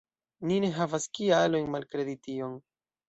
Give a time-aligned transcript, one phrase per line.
[0.51, 2.57] Ni ne havas kialojn malkredi tion.